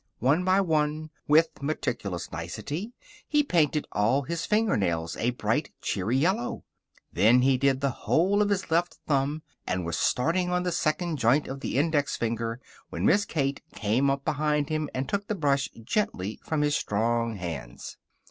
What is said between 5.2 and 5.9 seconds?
bright and